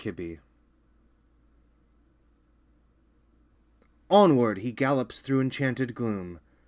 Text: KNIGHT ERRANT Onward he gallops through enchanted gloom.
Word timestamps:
KNIGHT 0.03 0.19
ERRANT 0.19 0.39
Onward 4.09 4.57
he 4.57 4.71
gallops 4.71 5.19
through 5.19 5.41
enchanted 5.41 5.93
gloom. 5.93 6.39